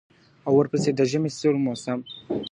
او 0.47 0.51
ورپسې 0.57 0.89
د 0.93 0.99
ژمي 1.11 1.31
سوړ 1.39 1.55
موسم. 1.65 1.99